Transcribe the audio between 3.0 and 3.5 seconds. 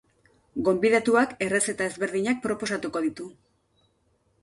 ditu.